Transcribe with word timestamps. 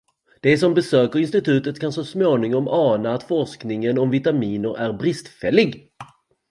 De 0.41 0.57
som 0.57 0.73
besöker 0.73 1.19
institutet 1.19 1.79
kan 1.79 1.93
så 1.93 2.03
småningom 2.05 2.67
ana 2.67 3.13
att 3.13 3.23
forskningen 3.23 3.97
om 3.99 4.09
vitaminer 4.09 4.77
är 4.77 4.93
bristfällig. 4.93 5.89